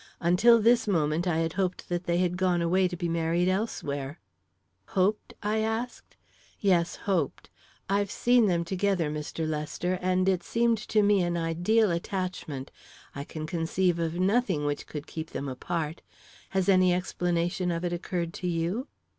Until 0.19 0.59
this 0.59 0.87
moment, 0.87 1.27
I 1.27 1.37
had 1.37 1.53
hoped 1.53 1.87
that 1.89 2.05
they 2.05 2.17
had 2.17 2.35
gone 2.35 2.59
away 2.59 2.87
to 2.87 2.97
be 2.97 3.07
married 3.07 3.47
elsewhere." 3.47 4.19
"Hoped?" 4.97 5.35
I 5.43 5.59
asked. 5.59 6.15
"Yes, 6.59 6.95
hoped. 7.05 7.51
I've 7.87 8.09
seen 8.09 8.47
them 8.47 8.65
together, 8.65 9.11
Mr. 9.11 9.47
Lester, 9.47 9.99
and 10.01 10.27
it 10.27 10.41
seemed 10.41 10.79
to 10.79 11.03
me 11.03 11.21
an 11.21 11.37
ideal 11.37 11.91
attachment. 11.91 12.71
I 13.13 13.23
can 13.23 13.45
conceive 13.45 13.99
of 13.99 14.19
nothing 14.19 14.65
which 14.65 14.87
could 14.87 15.05
keep 15.05 15.29
them 15.29 15.47
apart. 15.47 16.01
Has 16.49 16.67
any 16.67 16.95
explanation 16.95 17.69
of 17.69 17.85
it 17.85 17.93
occurred 17.93 18.33
to 18.33 18.47
you?" 18.47 18.87